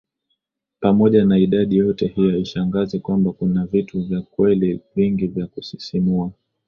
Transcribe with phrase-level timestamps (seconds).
[0.79, 6.31] Pamoja na idadi yote hii haishangazi kwamba kuna vitu vya kweli vingi vya kusisimua